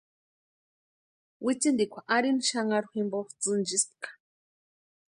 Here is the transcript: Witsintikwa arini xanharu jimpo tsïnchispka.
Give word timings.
Witsintikwa 1.45 1.99
arini 2.15 2.43
xanharu 2.49 2.87
jimpo 2.95 3.19
tsïnchispka. 3.41 4.09